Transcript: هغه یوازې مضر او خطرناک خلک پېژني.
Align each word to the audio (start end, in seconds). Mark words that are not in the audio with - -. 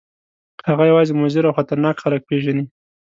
هغه 0.67 0.83
یوازې 0.91 1.13
مضر 1.21 1.43
او 1.47 1.57
خطرناک 1.57 1.95
خلک 2.03 2.21
پېژني. 2.29 2.65